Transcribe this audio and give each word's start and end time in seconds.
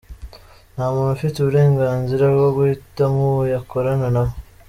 Nta 0.73 0.85
muntu 0.93 1.11
ufite 1.17 1.35
uburenganzira 1.39 2.25
bwo 2.35 2.47
guhitamo 2.55 3.19
uwo 3.31 3.41
yakorana 3.53 4.07
na 4.15 4.21
we. 4.25 4.31